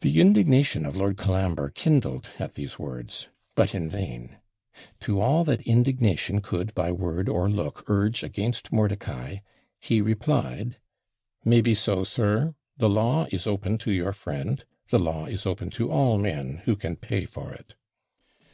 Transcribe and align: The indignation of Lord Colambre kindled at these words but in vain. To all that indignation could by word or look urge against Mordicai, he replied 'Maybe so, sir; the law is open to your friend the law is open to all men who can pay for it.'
The 0.00 0.22
indignation 0.22 0.86
of 0.86 0.96
Lord 0.96 1.18
Colambre 1.18 1.68
kindled 1.70 2.30
at 2.38 2.54
these 2.54 2.78
words 2.78 3.28
but 3.54 3.74
in 3.74 3.90
vain. 3.90 4.38
To 5.00 5.20
all 5.20 5.44
that 5.44 5.60
indignation 5.66 6.40
could 6.40 6.74
by 6.74 6.90
word 6.90 7.28
or 7.28 7.50
look 7.50 7.84
urge 7.86 8.22
against 8.24 8.72
Mordicai, 8.72 9.40
he 9.78 10.00
replied 10.00 10.78
'Maybe 11.44 11.74
so, 11.74 12.04
sir; 12.04 12.54
the 12.78 12.88
law 12.88 13.26
is 13.32 13.46
open 13.46 13.76
to 13.84 13.92
your 13.92 14.14
friend 14.14 14.64
the 14.88 14.98
law 14.98 15.26
is 15.26 15.44
open 15.44 15.68
to 15.72 15.90
all 15.90 16.16
men 16.16 16.62
who 16.64 16.74
can 16.74 16.96
pay 16.96 17.26
for 17.26 17.52
it.' 17.52 17.74